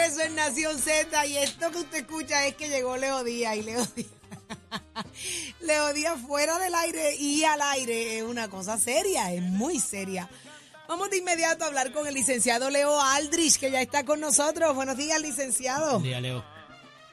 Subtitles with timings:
[0.00, 3.62] Regreso en Nación Z y esto que usted escucha es que llegó Leo Díaz y
[3.62, 4.10] Leo Díaz.
[5.60, 10.28] Leo Díaz fuera del aire y al aire es una cosa seria, es muy seria.
[10.88, 14.74] Vamos de inmediato a hablar con el licenciado Leo Aldrich, que ya está con nosotros.
[14.74, 15.92] Buenos días, licenciado.
[15.92, 16.44] Buen día, Leo.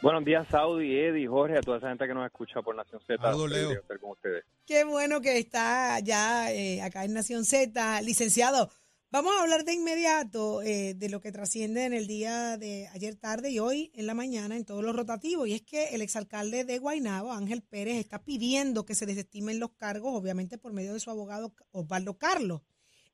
[0.01, 3.17] Buenos días, Saudi, Eddie, Jorge, a toda esa gente que nos escucha por Nación Z.
[3.47, 3.71] Leo.
[3.71, 4.45] estar con ustedes.
[4.65, 8.01] Qué bueno que está ya eh, acá en Nación Z.
[8.01, 8.71] Licenciado,
[9.11, 13.15] vamos a hablar de inmediato eh, de lo que trasciende en el día de ayer
[13.15, 15.47] tarde y hoy en la mañana en todos los rotativos.
[15.47, 19.71] Y es que el exalcalde de Guaynabo, Ángel Pérez, está pidiendo que se desestimen los
[19.73, 22.61] cargos, obviamente por medio de su abogado Osvaldo Carlos.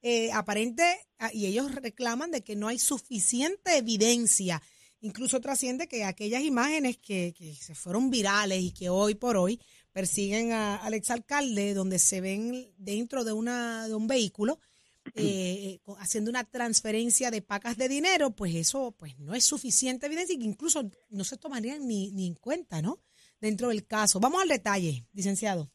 [0.02, 0.83] Eh, aparente,
[1.19, 4.61] ah, y ellos reclaman de que no hay suficiente evidencia.
[5.00, 9.61] Incluso trasciende que aquellas imágenes que, se fueron virales y que hoy por hoy
[9.94, 14.59] persiguen a- al exalcalde, donde se ven dentro de, una, de un vehículo
[15.16, 20.36] eh, haciendo una transferencia de pacas de dinero, pues eso pues no es suficiente evidencia
[20.36, 23.00] y que incluso no se tomarían ni, ni en cuenta, ¿no?
[23.40, 24.20] Dentro del caso.
[24.20, 25.70] Vamos al detalle, licenciado.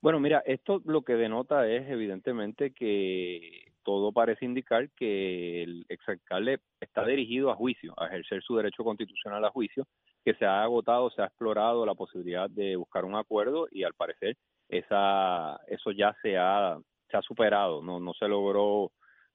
[0.00, 6.60] Bueno, mira, esto lo que denota es evidentemente que todo parece indicar que el exalcalde
[6.80, 9.86] está dirigido a juicio, a ejercer su derecho constitucional a juicio,
[10.24, 13.94] que se ha agotado, se ha explorado la posibilidad de buscar un acuerdo y al
[13.94, 14.36] parecer
[14.68, 16.78] esa eso ya se ha
[17.10, 18.92] se ha superado, no no se logró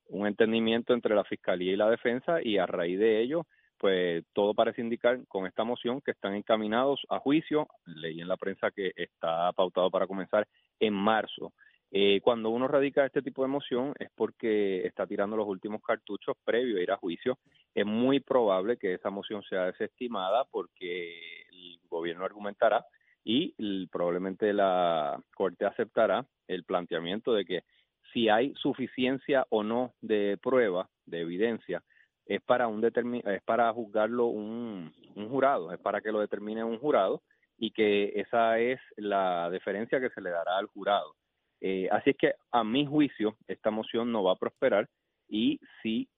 [0.08, 3.46] un entendimiento entre la fiscalía y la defensa y a raíz de ello
[3.84, 7.68] pues todo parece indicar con esta moción que están encaminados a juicio.
[7.86, 10.47] Leí en la prensa que está pautado para comenzar
[10.80, 11.52] en marzo.
[11.92, 16.38] Eh, cuando uno radica este tipo de moción es porque está tirando los últimos cartuchos
[16.46, 17.38] previo a ir a juicio.
[17.76, 22.86] Es muy probable que esa moción sea desestimada porque el gobierno argumentará
[23.23, 27.63] y probablemente la Corte aceptará el planteamiento de que
[28.11, 31.84] si hay suficiencia o no de prueba, de evidencia,
[32.25, 36.79] es para un es para juzgarlo un, un jurado, es para que lo determine un
[36.79, 37.22] jurado
[37.57, 41.16] y que esa es la deferencia que se le dará al jurado.
[41.61, 44.90] Eh, así es que a mi juicio esta moción no va a prosperar
[45.29, 46.09] y si,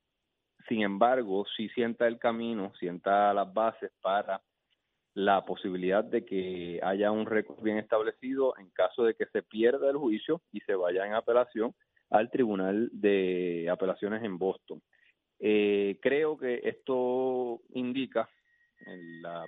[0.67, 4.41] sin embargo, si sienta el camino, sienta las bases para
[5.16, 9.90] la posibilidad de que haya un récord bien establecido en caso de que se pierda
[9.90, 11.74] el juicio y se vaya en apelación
[12.09, 14.81] al Tribunal de Apelaciones en Boston.
[15.40, 18.30] Eh, creo que esto indica
[18.86, 19.46] en la,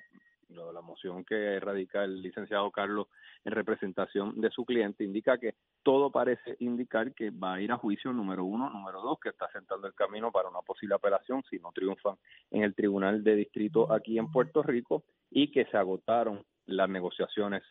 [0.48, 3.08] la moción que radica el licenciado Carlos
[3.44, 7.78] en representación de su cliente, indica que todo parece indicar que va a ir a
[7.78, 11.60] juicio número uno, número dos, que está sentando el camino para una posible apelación si
[11.60, 12.16] no triunfan
[12.52, 17.64] en el Tribunal de Distrito aquí en Puerto Rico y que se agotaron las negociaciones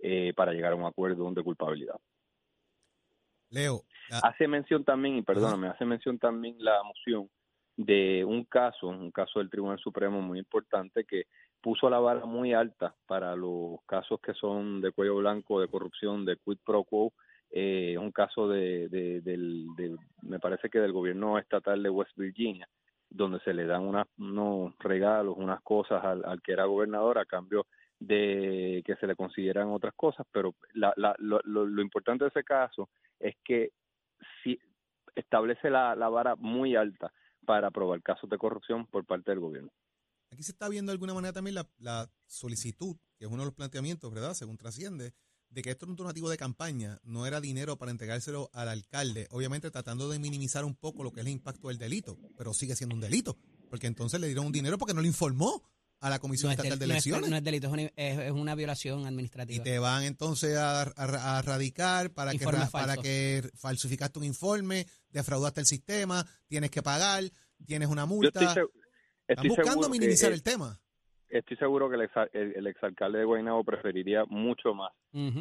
[0.00, 1.96] eh, para llegar a un acuerdo de culpabilidad.
[3.50, 3.82] Leo,
[4.12, 7.28] ah, Hace mención también, y perdóname, hace mención también la moción
[7.76, 11.24] de un caso, un caso del Tribunal Supremo muy importante que
[11.60, 16.24] puso la vara muy alta para los casos que son de cuello blanco, de corrupción,
[16.24, 17.12] de quid pro quo.
[17.50, 22.12] Eh, un caso de, de- del, de- me parece que del gobierno estatal de West
[22.16, 22.68] Virginia,
[23.10, 27.24] donde se le dan unas, unos regalos, unas cosas al, al que era gobernador a
[27.24, 27.66] cambio
[27.98, 32.28] de que se le consideran otras cosas, pero la, la, lo, lo, lo importante de
[32.28, 32.88] ese caso
[33.18, 33.70] es que
[34.42, 34.58] si
[35.16, 37.12] establece la, la vara muy alta
[37.44, 39.70] para aprobar casos de corrupción por parte del gobierno.
[40.30, 43.46] aquí se está viendo de alguna manera también la, la solicitud, que es uno de
[43.46, 44.34] los planteamientos, ¿verdad?
[44.34, 45.12] Según trasciende,
[45.50, 49.26] de que esto era un donativo de campaña, no era dinero para entregárselo al alcalde,
[49.30, 52.76] obviamente tratando de minimizar un poco lo que es el impacto del delito, pero sigue
[52.76, 53.36] siendo un delito,
[53.70, 55.62] porque entonces le dieron un dinero porque no le informó
[56.00, 57.30] a la Comisión No es, Estatal del- de no es- Elecciones.
[57.30, 59.64] no es delito, es una, es- es una violación y administrativa.
[59.64, 65.60] te van entonces a, a- a radicar para que, para que falsificaste un informe, defraudaste
[65.60, 67.24] el sistema, tienes que pagar,
[67.66, 68.44] tienes una multa.
[68.48, 68.64] estoy,
[69.26, 70.80] Están buscando que, minimizar el tema.
[71.30, 74.92] Estoy seguro que el, exa- el, el exalcalde de Guaynabo preferiría mucho más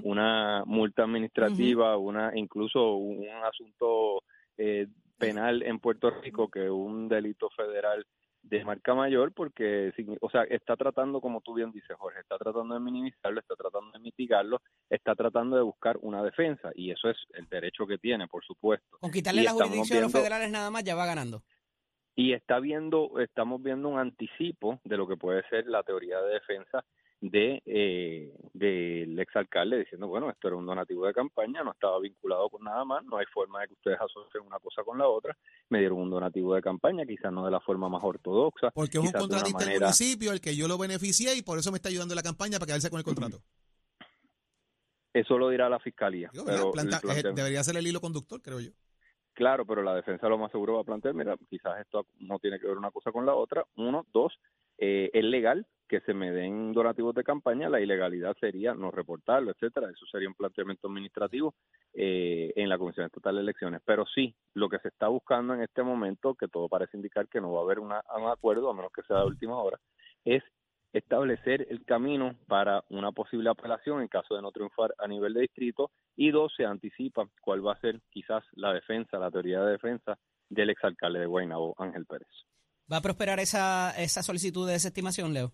[0.03, 4.23] una multa administrativa, una incluso un, un asunto
[4.57, 4.87] eh,
[5.17, 8.05] penal en Puerto Rico que un delito federal
[8.43, 9.91] de marca mayor porque,
[10.21, 13.91] o sea, está tratando, como tú bien dices, Jorge, está tratando de minimizarlo, está tratando
[13.91, 18.27] de mitigarlo, está tratando de buscar una defensa y eso es el derecho que tiene,
[18.27, 18.97] por supuesto.
[19.01, 21.41] Con quitarle la jurisdicción a los federales nada más ya va ganando.
[22.19, 26.33] Y está viendo, estamos viendo un anticipo de lo que puede ser la teoría de
[26.33, 26.83] defensa
[27.21, 32.49] de eh, del exalcalde diciendo, bueno, esto era un donativo de campaña, no estaba vinculado
[32.49, 35.37] con nada más, no hay forma de que ustedes asocien una cosa con la otra,
[35.69, 38.71] me dieron un donativo de campaña, quizás no de la forma más ortodoxa.
[38.71, 41.77] Porque es un contratista del municipio, el que yo lo beneficié y por eso me
[41.77, 43.43] está ayudando la campaña para quedarse con el contrato.
[45.13, 46.31] Eso lo dirá la fiscalía.
[46.33, 46.71] pero
[47.35, 48.71] debería ser el hilo conductor, creo yo.
[49.37, 52.59] Claro, pero la defensa lo más seguro va a plantear, mira, quizás esto no tiene
[52.59, 53.63] que ver una cosa con la otra.
[53.75, 54.33] Uno, dos,
[54.79, 59.51] eh, es legal que se me den donativos de campaña, la ilegalidad sería no reportarlo,
[59.51, 59.91] etcétera.
[59.91, 61.53] Eso sería un planteamiento administrativo
[61.93, 63.79] eh, en la Comisión Estatal de Elecciones.
[63.85, 67.39] Pero sí, lo que se está buscando en este momento, que todo parece indicar que
[67.39, 69.79] no va a haber un acuerdo, a menos que sea de última hora,
[70.25, 70.41] es
[70.93, 75.41] establecer el camino para una posible apelación en caso de no triunfar a nivel de
[75.41, 79.71] distrito y dos, se anticipa cuál va a ser quizás la defensa, la teoría de
[79.71, 80.17] defensa
[80.49, 82.27] del exalcalde de Guaynabo, Ángel Pérez.
[82.91, 85.51] ¿Va a prosperar esa, esa solicitud de desestimación, Leo?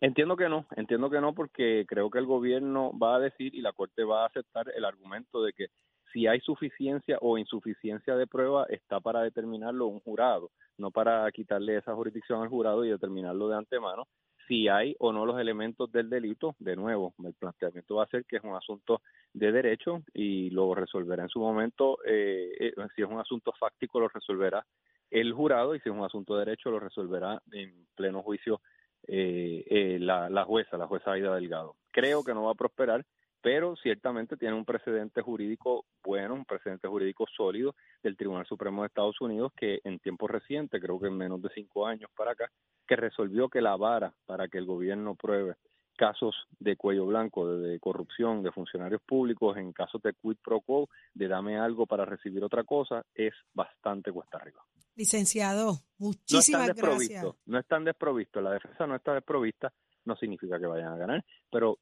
[0.00, 3.60] Entiendo que no, entiendo que no porque creo que el gobierno va a decir y
[3.60, 5.66] la Corte va a aceptar el argumento de que
[6.12, 11.76] si hay suficiencia o insuficiencia de prueba está para determinarlo un jurado, no para quitarle
[11.76, 14.08] esa jurisdicción al jurado y determinarlo de antemano.
[14.50, 18.24] Si hay o no los elementos del delito, de nuevo, el planteamiento va a ser
[18.24, 19.00] que es un asunto
[19.32, 21.98] de derecho y lo resolverá en su momento.
[22.04, 24.66] Eh, eh, si es un asunto fáctico, lo resolverá
[25.08, 28.60] el jurado y si es un asunto de derecho lo resolverá en pleno juicio
[29.06, 31.76] eh, eh, la, jueza, la jueza Aida Delgado.
[31.92, 33.06] Creo que no va a prosperar,
[33.42, 38.88] pero ciertamente tiene un precedente jurídico bueno, un precedente jurídico sólido del Tribunal Supremo de
[38.88, 42.50] Estados Unidos que en tiempo reciente, creo que en menos de cinco años para acá,
[42.86, 45.54] que resolvió que la vara para que el gobierno pruebe
[46.00, 50.88] casos de cuello blanco, de, corrupción de funcionarios públicos, en casos de quid pro quo,
[51.12, 54.64] de dame algo para recibir otra cosa, es bastante cuesta arriba.
[54.96, 57.26] Licenciado, muchísimas no gracias.
[57.44, 59.70] No están desprovistos, la defensa no está desprovista,
[60.06, 61.78] no significa que vayan a ganar, pero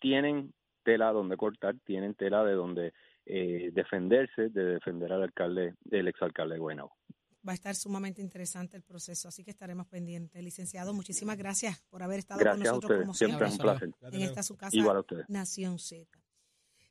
[0.00, 0.52] tienen
[0.84, 2.92] tela donde cortar, tienen tela de donde
[3.26, 6.92] eh, defenderse, de defender al alcalde, el exalcalde de Guaynabo
[7.46, 10.42] va a estar sumamente interesante el proceso, así que estaremos pendientes.
[10.42, 13.46] Licenciado, muchísimas gracias por haber estado con nosotros como siempre.
[13.46, 13.90] un placer.
[14.12, 16.06] En esta su casa, Igual Nación Z.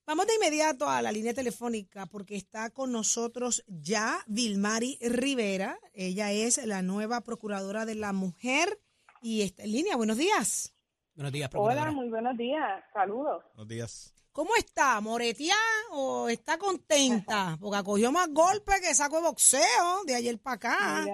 [0.06, 5.80] Vamos de inmediato a la línea telefónica porque está con nosotros ya Vilmari Rivera.
[5.94, 8.80] Ella es la nueva procuradora de la mujer
[9.22, 9.96] y está en línea.
[9.96, 10.73] Buenos días.
[11.16, 11.50] Buenos días.
[11.54, 12.84] Hola, muy buenos días.
[12.92, 13.44] Saludos.
[13.54, 14.14] Buenos días.
[14.32, 15.00] ¿Cómo está?
[15.00, 15.60] ¿Moreteada
[15.92, 17.56] o está contenta?
[17.62, 21.06] Porque acogió más golpes que saco de boxeo de ayer para acá.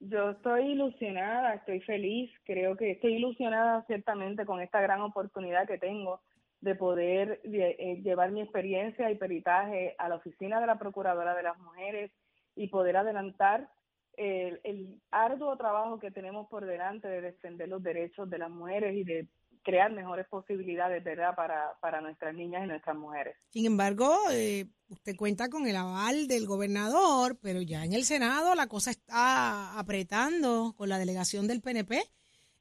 [0.00, 5.76] yo estoy ilusionada, estoy feliz, creo que estoy ilusionada ciertamente con esta gran oportunidad que
[5.76, 6.22] tengo
[6.62, 11.42] de poder eh, llevar mi experiencia y peritaje a la oficina de la Procuradora de
[11.42, 12.10] las Mujeres
[12.56, 13.68] y poder adelantar
[14.16, 19.04] el, arduo trabajo que tenemos por delante de defender los derechos de las mujeres y
[19.04, 19.28] de
[19.62, 23.36] crear mejores posibilidades, ¿verdad?, para, para nuestras niñas y nuestras mujeres.
[23.50, 28.54] Sin embargo, eh, usted cuenta con el aval del gobernador, pero ya en el Senado
[28.54, 32.02] la cosa está apretando con la delegación del PNP.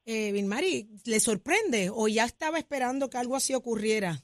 [0.05, 0.33] Eh,
[1.05, 4.23] ¿le sorprende o ya estaba esperando que algo así ocurriera?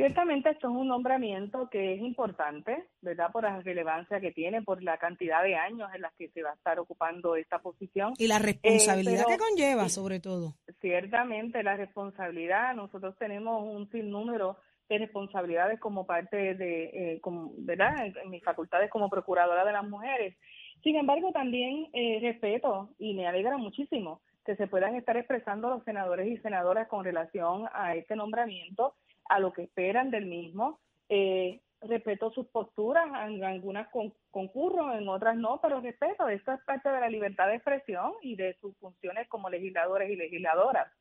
[0.00, 3.30] Ciertamente esto es un nombramiento que es importante, ¿verdad?
[3.30, 6.52] Por la relevancia que tiene, por la cantidad de años en las que se va
[6.52, 8.14] a estar ocupando esta posición.
[8.16, 10.54] Y la responsabilidad que conlleva, sobre todo.
[10.80, 12.74] Ciertamente, la responsabilidad.
[12.74, 14.56] Nosotros tenemos un sinnúmero
[14.88, 17.20] de responsabilidades como parte de, eh,
[17.58, 18.06] ¿verdad?
[18.06, 20.34] En, mis facultades como procuradora de las mujeres.
[20.82, 25.84] Sin embargo, también eh, respeto y me alegra muchísimo que se puedan estar expresando los
[25.84, 28.94] senadores y senadoras con relación a este nombramiento
[29.30, 30.80] a lo que esperan del mismo.
[31.08, 33.88] Eh, respeto sus posturas, en algunas
[34.30, 38.36] concurro, en otras no, pero respeto, esto es parte de la libertad de expresión y
[38.36, 40.92] de sus funciones como legisladores y legisladoras.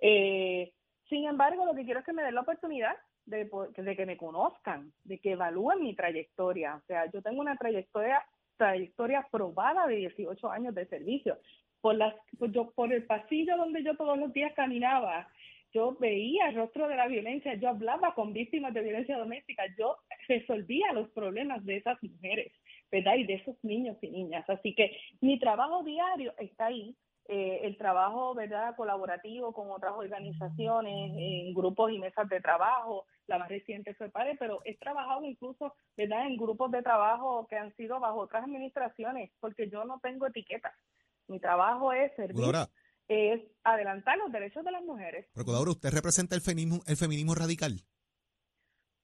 [0.00, 0.72] Eh,
[1.08, 2.94] sin embargo, lo que quiero es que me den la oportunidad
[3.26, 3.50] de,
[3.96, 6.76] que me conozcan, de que evalúen mi trayectoria.
[6.76, 8.22] O sea, yo tengo una trayectoria
[8.56, 11.38] trayectoria probada de 18 años de servicio.
[11.80, 12.12] Por, las,
[12.50, 15.28] yo, por el pasillo donde yo todos los días caminaba,
[15.72, 19.96] yo veía el rostro de la violencia, yo hablaba con víctimas de violencia doméstica, yo
[20.28, 22.52] resolvía los problemas de esas mujeres,
[22.90, 23.16] ¿verdad?
[23.16, 24.48] Y de esos niños y niñas.
[24.48, 26.96] Así que mi trabajo diario está ahí.
[27.30, 33.36] Eh, el trabajo, ¿verdad?, colaborativo con otras organizaciones, en grupos y mesas de trabajo, la
[33.36, 37.76] más reciente fue PARE, pero he trabajado incluso, ¿verdad?, en grupos de trabajo que han
[37.76, 40.72] sido bajo otras administraciones, porque yo no tengo etiquetas
[41.26, 42.46] Mi trabajo es servir,
[43.08, 45.26] es adelantar los derechos de las mujeres.
[45.32, 47.80] procuradora, ¿usted representa el feminismo, el feminismo radical?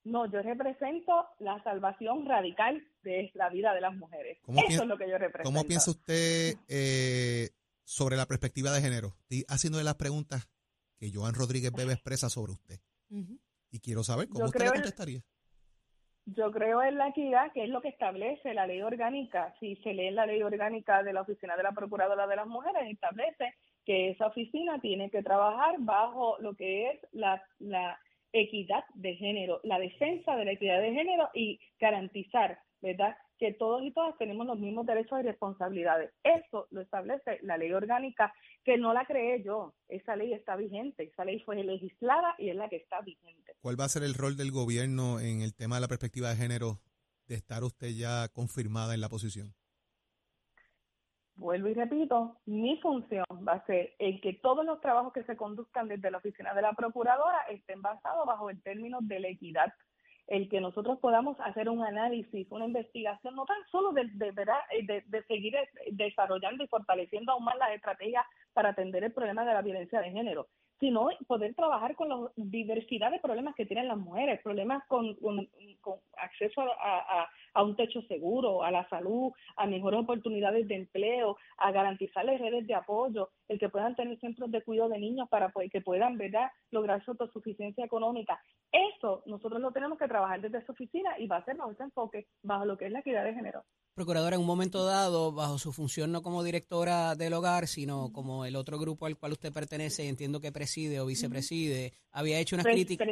[0.05, 4.39] No, yo represento la salvación radical de la vida de las mujeres.
[4.43, 5.45] ¿Cómo Eso piensa- es lo que yo represento.
[5.49, 7.49] ¿Cómo piensa usted eh,
[7.85, 9.15] sobre la perspectiva de género?
[9.23, 10.47] Estoy haciéndole las preguntas
[10.99, 12.81] que Joan Rodríguez Bebe expresa sobre usted.
[13.71, 15.21] Y quiero saber cómo Yo usted le en- contestaría.
[16.27, 19.55] Yo creo en la equidad, que es lo que establece la ley orgánica.
[19.61, 22.91] Si se lee la ley orgánica de la Oficina de la Procuradora de las Mujeres,
[22.91, 23.55] establece
[23.85, 27.43] que esa oficina tiene que trabajar bajo lo que es la,
[28.37, 33.83] equidad de género, la defensa de la equidad de género y garantizar, ¿verdad?, que todos
[33.85, 36.11] y todas tenemos los mismos derechos y responsabilidades.
[36.25, 39.75] Eso lo establece la ley orgánica, que no la creé yo.
[39.89, 43.55] Esa ley está vigente, esa ley fue legislada y es la que está vigente.
[43.61, 46.37] ¿Cuál va a ser el rol del gobierno en el tema de la perspectiva de
[46.37, 46.81] género
[47.29, 49.55] de estar usted ya confirmada en la posición?
[51.37, 55.37] Vuelvo y repito, mi función va a ser el que todos los trabajos que se
[55.37, 59.73] conduzcan desde la oficina de la procuradora estén basados bajo el término de la equidad,
[60.27, 64.87] el que nosotros podamos hacer un análisis, una investigación, no tan solo de, de, eh,
[64.87, 69.45] de, de seguir eh, desarrollando y fortaleciendo aún más las estrategias para atender el problema
[69.45, 70.49] de la violencia de género,
[70.85, 75.49] sino poder trabajar con la diversidad de problemas que tienen las mujeres, problemas con, con,
[76.19, 82.39] acceso a, un techo seguro, a la salud, a mejores oportunidades de empleo, a garantizarles
[82.39, 86.19] redes de apoyo, el que puedan tener centros de cuidado de niños para que puedan
[86.19, 86.51] ¿verdad?
[86.71, 88.39] lograr su autosuficiencia económica.
[88.71, 91.85] Eso nosotros lo tenemos que trabajar desde esa oficina y va a ser bajo ese
[91.85, 93.65] enfoque, bajo lo que es la equidad de género.
[93.95, 98.45] Procuradora, en un momento dado, bajo su función no como directora del hogar, sino como
[98.45, 102.67] el otro grupo al cual usted pertenece, entiendo que preside o vicepreside, había hecho unas
[102.67, 103.07] críticas.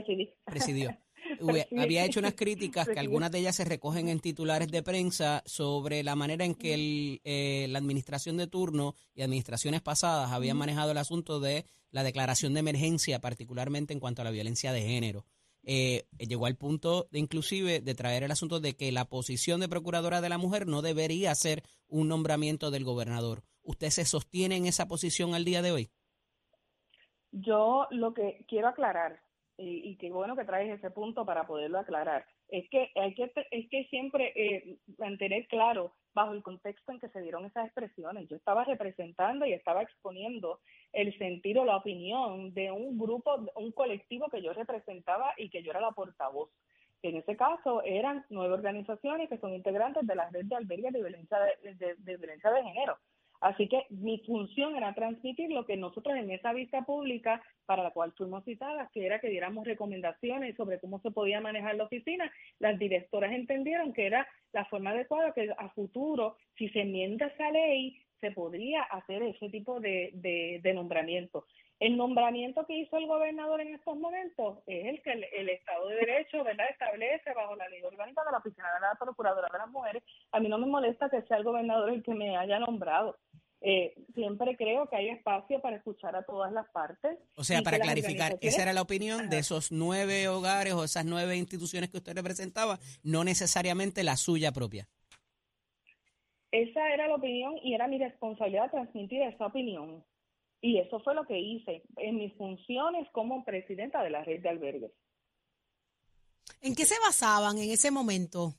[0.45, 0.99] Presidió.
[1.79, 6.03] Había hecho unas críticas que algunas de ellas se recogen en titulares de prensa sobre
[6.03, 10.91] la manera en que el, eh, la administración de turno y administraciones pasadas habían manejado
[10.91, 15.25] el asunto de la declaración de emergencia, particularmente en cuanto a la violencia de género.
[15.65, 19.69] Eh, llegó al punto de inclusive de traer el asunto de que la posición de
[19.69, 23.45] procuradora de la mujer no debería ser un nombramiento del gobernador.
[23.63, 25.91] ¿Usted se sostiene en esa posición al día de hoy?
[27.31, 29.23] Yo lo que quiero aclarar,
[29.57, 33.33] y, y qué bueno que traes ese punto para poderlo aclarar, es que hay que,
[33.51, 38.29] es que siempre eh, mantener claro bajo el contexto en que se dieron esas expresiones.
[38.29, 40.61] Yo estaba representando y estaba exponiendo
[40.93, 45.63] el sentir o la opinión de un grupo, un colectivo que yo representaba y que
[45.63, 46.51] yo era la portavoz.
[47.03, 51.01] En ese caso eran nueve organizaciones que son integrantes de la red de albergues de
[51.01, 52.99] violencia de- de violencia de género.
[53.43, 57.91] Así que mi función era transmitir lo que nosotros en esa vista pública, para la
[57.91, 62.33] cual fuimos citadas, que era que diéramos recomendaciones sobre cómo se podía manejar la oficina.
[62.61, 67.51] Las directoras entendieron que era la forma adecuada, que a futuro, si se enmienda esa
[67.51, 71.45] ley, se podría hacer ese tipo de, de, de nombramiento.
[71.81, 75.89] El nombramiento que hizo el gobernador en estos momentos es el que el, el Estado
[75.89, 76.67] de Derecho ¿verdad?
[76.71, 80.03] establece bajo la ley orgánica de la Oficina de la Procuradora de las Mujeres.
[80.31, 83.19] A mí no me molesta que sea el gobernador el que me haya nombrado.
[83.65, 87.17] Eh, siempre creo que hay espacio para escuchar a todas las partes.
[87.37, 91.37] O sea, para clarificar, esa era la opinión de esos nueve hogares o esas nueve
[91.37, 94.89] instituciones que usted representaba, no necesariamente la suya propia.
[96.51, 100.05] Esa era la opinión y era mi responsabilidad transmitir esa opinión.
[100.65, 104.49] Y eso fue lo que hice en mis funciones como presidenta de la red de
[104.49, 104.93] albergues.
[106.61, 108.55] ¿En qué se basaban en ese momento?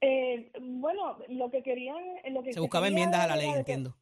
[0.00, 1.96] Eh, bueno, lo que querían...
[2.32, 3.94] Lo que Se buscaba quería enmiendas a la ley, entiendo.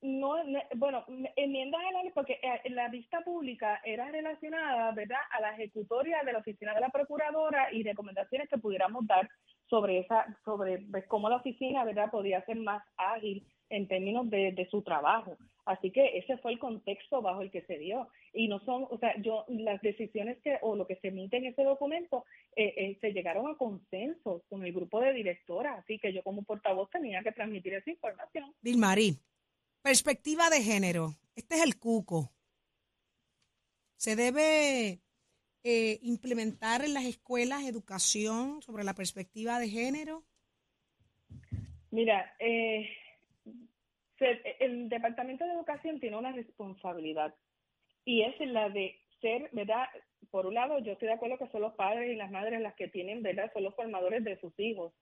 [0.00, 1.04] No, no, bueno,
[1.36, 6.22] enmiendas a la ley porque eh, la vista pública era relacionada, ¿verdad?, a la ejecutoria
[6.24, 9.28] de la oficina de la procuradora y recomendaciones que pudiéramos dar
[9.68, 14.52] sobre esa, sobre pues, cómo la oficina, ¿verdad?, podía ser más ágil en términos de,
[14.52, 15.36] de su trabajo.
[15.64, 18.08] Así que ese fue el contexto bajo el que se dio.
[18.32, 21.46] Y no son, o sea, yo, las decisiones que, o lo que se emite en
[21.46, 22.24] ese documento,
[22.56, 25.78] eh, eh, se llegaron a consensos con el grupo de directoras.
[25.78, 28.52] Así que yo como portavoz tenía que transmitir esa información.
[28.60, 29.18] Dilmarí,
[29.82, 31.14] perspectiva de género.
[31.36, 32.32] Este es el cuco.
[33.96, 35.00] Se debe
[35.62, 40.24] eh, implementar en las escuelas educación sobre la perspectiva de género.
[41.92, 42.88] Mira, eh,
[44.60, 47.34] el Departamento de Educación tiene una responsabilidad
[48.04, 49.86] y es la de ser, ¿verdad?
[50.30, 52.74] Por un lado, yo estoy de acuerdo que son los padres y las madres las
[52.74, 53.50] que tienen, ¿verdad?
[53.52, 54.92] Son los formadores de sus hijos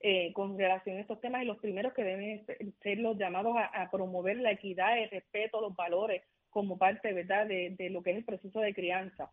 [0.00, 2.44] eh, con relación a estos temas y los primeros que deben
[2.82, 7.46] ser- los llamados a, a promover la equidad, el respeto, los valores como parte, ¿verdad?,
[7.46, 9.30] de, de lo que es el proceso de crianza.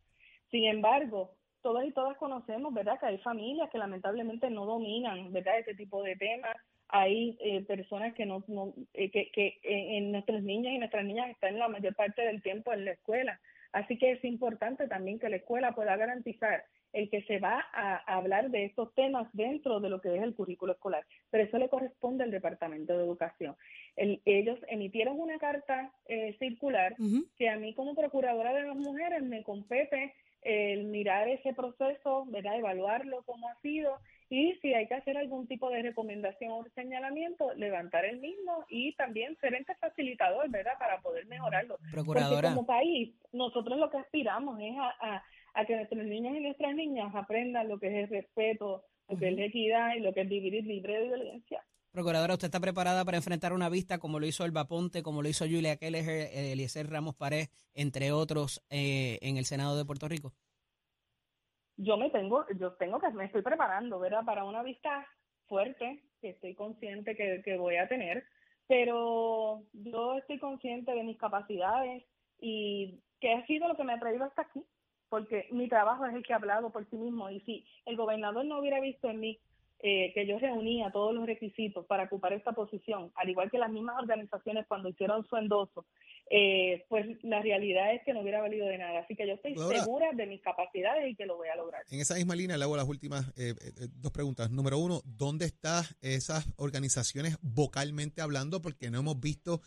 [0.52, 5.60] Sin embargo, todas y todas conocemos, ¿verdad?, que hay familias que lamentablemente no dominan, ¿verdad?,
[5.60, 6.56] este tipo de temas.
[6.90, 11.30] Hay eh, personas que no, no eh, que, que en nuestros niños y nuestras niñas
[11.30, 13.40] están la mayor parte del tiempo en la escuela.
[13.74, 16.64] Así que es importante también que la escuela pueda garantizar
[16.94, 20.34] el que se va a, hablar de estos temas dentro de lo que es el
[20.34, 21.06] currículo escolar.
[21.30, 23.56] Pero eso le corresponde al Departamento de Educación.
[23.96, 26.96] ellos emitieron una carta eh, circular
[27.38, 32.58] que a mí como procuradora de las mujeres me compete el mirar ese proceso, ¿verdad?
[32.58, 33.98] evaluarlo como ha sido
[34.30, 38.94] y si hay que hacer algún tipo de recomendación o señalamiento, levantar el mismo y
[38.96, 40.74] también ser ente facilitador, ¿verdad?
[40.78, 41.78] Para poder mejorarlo.
[41.92, 42.50] Procuradora.
[42.50, 46.76] Porque como país, nosotros lo que aspiramos es a, a, que nuestros niños y nuestras
[46.76, 50.22] niñas aprendan lo que es el respeto, lo que es la equidad y lo que
[50.22, 51.64] es vivir libre de violencia.
[51.92, 55.30] Procuradora, ¿usted está preparada para enfrentar una vista como lo hizo el Ponte, como lo
[55.30, 60.34] hizo Julia Kelleher, Eliezer Ramos Pared, entre otros, eh, en el Senado de Puerto Rico?
[61.78, 64.26] Yo me tengo, yo tengo que, me estoy preparando, ¿verdad?
[64.26, 65.08] Para una vista
[65.48, 68.26] fuerte que estoy consciente que, que voy a tener,
[68.68, 72.04] pero yo estoy consciente de mis capacidades
[72.40, 74.64] y que ha sido lo que me ha traído hasta aquí,
[75.10, 78.46] porque mi trabajo es el que ha hablado por sí mismo y si el gobernador
[78.46, 79.40] no hubiera visto en mí
[79.80, 83.72] eh, que yo reunía todos los requisitos para ocupar esta posición, al igual que las
[83.72, 85.86] mismas organizaciones cuando hicieron su endoso,
[86.32, 89.02] eh, pues la realidad es que no hubiera valido de nada.
[89.02, 91.84] Así que yo estoy segura de mis capacidades y que lo voy a lograr.
[91.92, 93.54] En esa misma línea le hago las últimas eh,
[93.92, 94.50] dos preguntas.
[94.50, 98.64] Número uno, ¿dónde están esas organizaciones vocalmente hablando?
[98.64, 99.62] Porque no hemos visto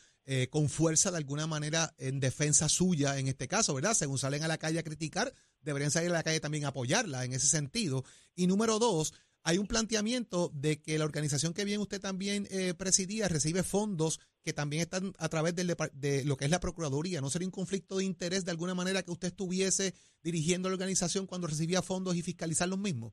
[0.51, 3.95] con fuerza de alguna manera en defensa suya en este caso, ¿verdad?
[3.95, 7.25] Según salen a la calle a criticar, deberían salir a la calle también a apoyarla
[7.25, 8.05] en ese sentido.
[8.37, 12.75] Y número dos, hay un planteamiento de que la organización que bien usted también eh,
[12.75, 17.21] presidía recibe fondos que también están a través de lo que es la Procuraduría.
[17.21, 19.93] ¿No sería un conflicto de interés de alguna manera que usted estuviese
[20.23, 23.13] dirigiendo la organización cuando recibía fondos y fiscalizar los mismos?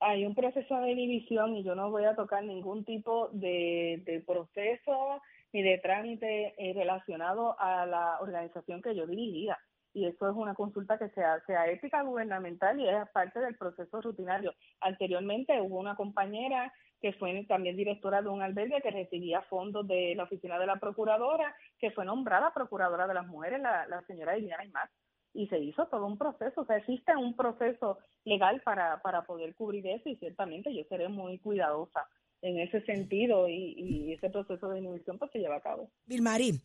[0.00, 5.20] Hay un proceso de división y yo no voy a tocar ningún tipo de, proceso
[5.52, 9.58] ni de trámite eh, relacionado a la organización que yo dirigía
[9.92, 13.56] y eso es una consulta que se hace a ética gubernamental y es parte del
[13.56, 14.54] proceso rutinario.
[14.80, 20.14] Anteriormente hubo una compañera que fue también directora de un albergue que recibía fondos de
[20.16, 24.36] la oficina de la procuradora, que fue nombrada procuradora de las mujeres, la, la señora
[24.36, 24.90] Liliana Imaz,
[25.32, 29.54] y se hizo todo un proceso, o sea, existe un proceso legal para, para poder
[29.54, 32.08] cubrir eso y ciertamente yo seré muy cuidadosa
[32.42, 35.90] en ese sentido y, y ese proceso de inhibición pues se lleva a cabo.
[36.06, 36.60] Vilmarín,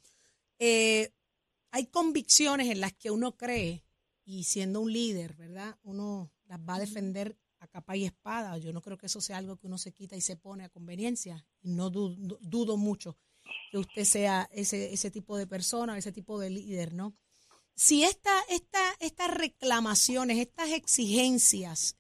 [0.60, 1.10] eh,
[1.74, 3.84] hay convicciones en las que uno cree
[4.26, 5.76] y siendo un líder, ¿verdad?
[5.82, 8.60] Uno las va a defender a capa y espada.
[8.60, 10.70] Yo no creo que eso sea algo que uno se quita y se pone a
[10.70, 11.44] conveniencia.
[11.64, 13.18] Y no dudo, mucho
[13.72, 17.18] que usted sea ese, ese tipo de persona, ese tipo de líder, ¿no?
[17.76, 21.98] Si esta, esta, estas reclamaciones, estas exigencias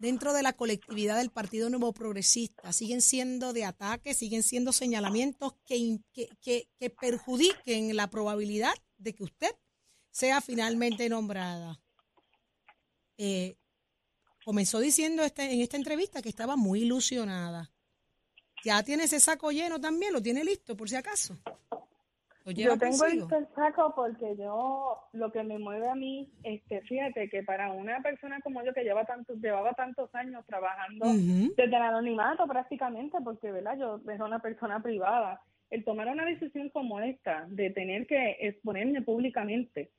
[0.00, 5.54] dentro de la colectividad del Partido Nuevo Progresista siguen siendo de ataque, siguen siendo señalamientos
[5.64, 9.54] que, que, que perjudiquen la probabilidad de que usted
[10.10, 11.78] sea finalmente nombrada.
[13.18, 13.56] Eh,
[14.44, 17.70] comenzó diciendo este, en esta entrevista que estaba muy ilusionada.
[18.64, 20.12] ¿Ya tiene ese saco lleno también?
[20.12, 21.36] ¿Lo tiene listo por si acaso?
[22.46, 27.42] Yo tengo el saco porque yo, lo que me mueve a mí, este, fíjate que
[27.42, 32.46] para una persona como yo que lleva tantos, llevaba tantos años trabajando desde el anonimato
[32.46, 37.70] prácticamente, porque verdad yo era una persona privada, el tomar una decisión como esta, de
[37.70, 39.90] tener que exponerme públicamente,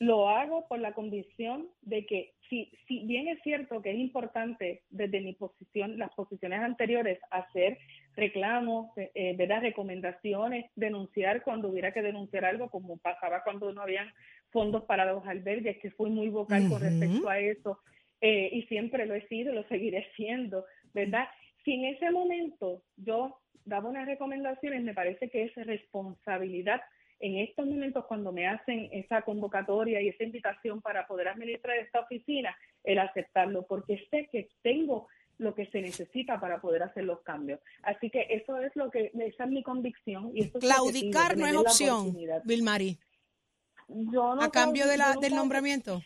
[0.00, 4.82] lo hago por la convicción de que si, si bien es cierto que es importante
[4.90, 7.78] desde mi posición, las posiciones anteriores, hacer
[8.16, 14.08] reclamos, eh, dar recomendaciones, denunciar cuando hubiera que denunciar algo, como pasaba cuando no habían
[14.50, 17.80] fondos para los albergues, que fui muy vocal con respecto a eso,
[18.20, 21.28] eh, y siempre lo he sido lo seguiré siendo, ¿verdad?
[21.64, 26.80] Si en ese momento yo daba unas recomendaciones, me parece que es responsabilidad
[27.20, 32.00] en estos momentos cuando me hacen esa convocatoria y esa invitación para poder administrar esta
[32.00, 37.20] oficina, el aceptarlo, porque sé que tengo lo que se necesita para poder hacer los
[37.22, 37.60] cambios.
[37.82, 40.30] Así que eso es lo que, esa es mi convicción.
[40.34, 42.98] Y Claudicar no es opción, Vilmari.
[43.88, 46.02] Yo a cambio de la, del nombramiento.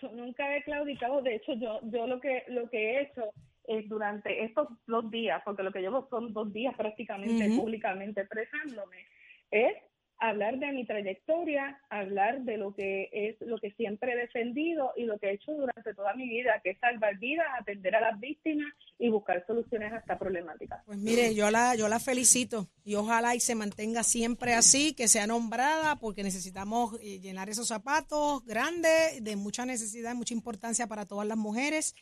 [0.00, 3.32] Yo nunca he claudicado, de hecho yo yo lo que lo que he hecho
[3.70, 9.06] eh, durante estos dos días, porque lo que llevo son dos días prácticamente públicamente expresándome,
[9.52, 9.74] es
[10.18, 15.04] hablar de mi trayectoria, hablar de lo que es lo que siempre he defendido y
[15.04, 18.18] lo que he hecho durante toda mi vida, que es salvar vidas, atender a las
[18.18, 18.66] víctimas
[18.98, 20.82] y buscar soluciones a esta problemática.
[20.84, 25.06] Pues mire, yo la yo la felicito y ojalá y se mantenga siempre así, que
[25.06, 31.06] sea nombrada porque necesitamos eh, llenar esos zapatos grandes de mucha necesidad, mucha importancia para
[31.06, 31.94] todas las mujeres.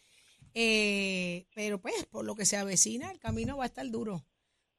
[0.61, 4.25] Eh, pero pues por lo que se avecina, el camino va a estar duro.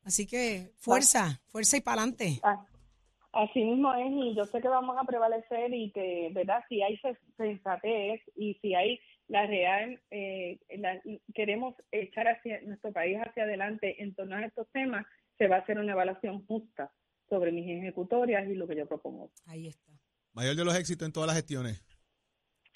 [0.04, 2.40] Así que fuerza, fuerza y para adelante.
[2.44, 2.66] Ah,
[3.32, 6.64] Así mismo es, y yo sé que vamos a prevalecer y que, ¿verdad?
[6.68, 11.00] Si hay se- sensatez y si hay la real, eh, la-
[11.36, 15.06] queremos echar hacia nuestro país hacia adelante en torno a estos temas,
[15.38, 16.92] se va a hacer una evaluación justa
[17.30, 19.32] sobre mis ejecutorias y lo que yo propongo.
[19.46, 19.94] Ahí está.
[20.34, 21.84] Mayor de los éxitos en todas las gestiones.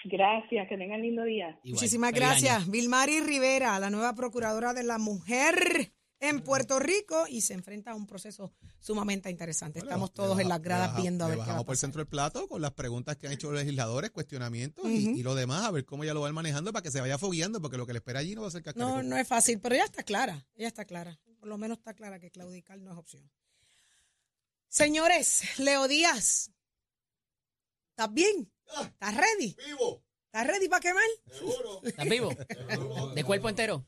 [0.04, 1.58] Gracias, que tengan lindo día.
[1.62, 1.74] Igual.
[1.80, 2.62] Muchísimas Feliz gracias.
[2.62, 2.70] año.
[2.70, 7.94] Vilmari Rivera, la nueva procuradora de la mujer en Puerto Rico y se enfrenta a
[7.94, 9.80] un proceso sumamente interesante.
[9.80, 11.66] Bueno, Estamos todos en las gradas baja- viendo a ver le qué va a bajamos
[11.66, 15.22] por el centro del plato con las preguntas que han hecho los legisladores, cuestionamientos y-
[15.22, 17.76] lo demás, a ver cómo ella lo va manejando para que se vaya fogueando, porque
[17.76, 18.96] lo que le espera allí no va a ser cascarejo.
[18.96, 20.46] No, no es fácil, pero ella está clara.
[20.54, 21.18] Ella está clara.
[21.40, 23.30] Por lo menos está clara que claudicar no es opción.
[24.68, 26.50] Señores, Leo Díaz,
[27.90, 28.50] ¿estás bien?
[28.66, 29.56] ¿Estás ready?
[29.66, 31.04] Vivo, ¿Estás ready para quemar?
[31.30, 31.80] seguro.
[31.84, 32.30] ¿Estás vivo?
[33.14, 33.84] ¿De cuerpo entero?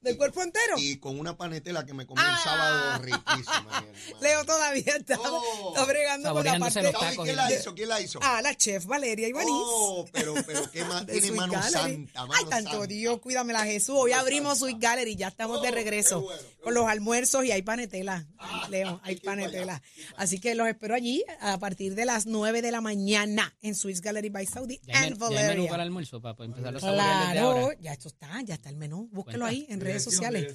[0.00, 0.76] ¿Del cuerpo entero?
[0.78, 2.36] Y con una panetela que me comí Ah.
[2.36, 3.84] el sábado riquísima.
[4.20, 5.72] Leo todavía está, Oh.
[5.74, 6.82] está bregando con la parte...
[6.82, 7.74] los ¿Sabes tacos quién la hizo?
[7.74, 8.20] ¿Quién la hizo?
[8.22, 9.48] Ah, la chef Valeria Ibaniz.
[9.50, 11.72] Oh, pero, pero qué más tiene mano Gallery.
[11.72, 12.86] santa, mano Ay, tanto santa.
[12.86, 13.96] Dios, cuídamela Jesús.
[13.98, 17.44] Hoy abrimos Sweet Gallery, ya estamos de Oh, regreso qué bueno, qué con los almuerzos
[17.44, 18.24] y hay panetela,
[18.70, 19.82] Leo, hay panetela.
[20.16, 23.98] Así que los espero allí a partir de las 9 de la mañana en Sweet
[24.00, 25.70] Gallery by Saudi ¿Ya and men- ya hay menú Valeria.
[25.70, 27.76] para el almuerzo para empezar desde Claro, ahora?
[27.80, 29.08] ya esto está, ya está el menú.
[29.10, 29.46] Búsquelo Cuenta.
[29.46, 30.54] ahí en redes sociales.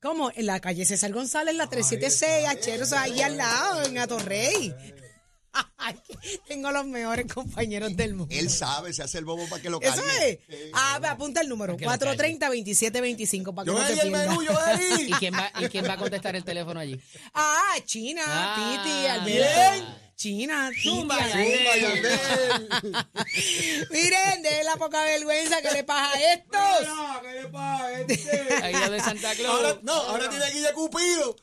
[0.00, 0.30] ¿Cómo?
[0.34, 4.74] En la calle César González, la 376, Acheros, ahí al lado, en Atorrey.
[5.76, 5.94] Ay,
[6.48, 8.34] Tengo los mejores compañeros del mundo.
[8.34, 10.40] Él sabe, se hace el bobo para que lo Eso cambie.
[10.48, 10.70] es.
[10.72, 11.76] Ah, ve, apunta el número.
[11.76, 15.16] Para que lo 430-2725 para que Yo no te el menú, yo ¿Y veía.
[15.20, 17.00] quién, va, ¿Y quién va a contestar el teléfono allí?
[17.34, 19.80] Ah, China, Ah, Titi, Alberto.
[19.80, 20.03] bien.
[20.16, 21.16] China, Zumba.
[21.16, 21.42] Zumba.
[23.90, 27.20] Miren, de la poca vergüenza que le pasa a estos.
[27.22, 28.14] ¿Qué le pasa a este?
[28.90, 29.54] De Santa Claus.
[29.54, 31.36] Ahora, no, ahora tiene Guilla Cupido.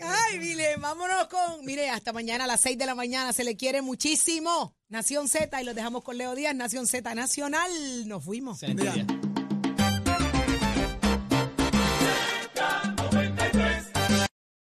[0.00, 1.64] Ay, mire, vámonos con.
[1.64, 3.32] Mire, hasta mañana a las 6 de la mañana.
[3.32, 4.74] Se le quiere muchísimo.
[4.88, 7.70] Nación Z y los dejamos con Leo Díaz, Nación Z Nacional.
[8.06, 8.60] Nos fuimos.